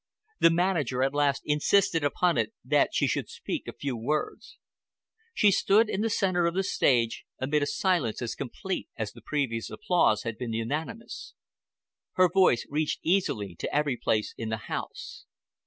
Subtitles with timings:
[0.39, 4.57] The manager at last insisted upon it that she should speak a few words.
[5.31, 9.21] She stood in the centre of the stage amid a silence as complete as the
[9.21, 11.35] previous applause had been unanimous.
[12.13, 15.25] Her voice reached easily to every place in the House.